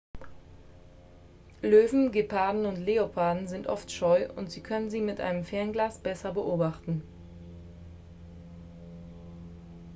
[1.61, 6.33] löwen geparden und leoparden sind oft scheu und sie können sie mit einem fernglas besser
[6.33, 7.03] beobachten